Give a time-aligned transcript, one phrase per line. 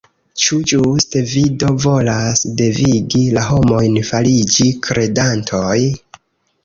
[0.43, 5.79] Ĉu ĝuste vi do volas devigi la homojn fariĝi kredantoj?